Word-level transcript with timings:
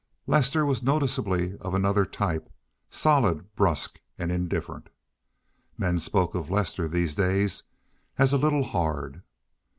Lester 0.25 0.65
was 0.65 0.81
noticeably 0.81 1.55
of 1.59 1.75
another 1.75 2.07
type—solid, 2.07 3.53
brusque, 3.55 3.99
and 4.17 4.31
indifferent. 4.31 4.89
Men 5.77 5.99
spoke 5.99 6.33
of 6.33 6.49
Lester 6.49 6.87
these 6.87 7.13
days 7.13 7.61
as 8.17 8.33
a 8.33 8.37
little 8.39 8.63
hard. 8.63 9.21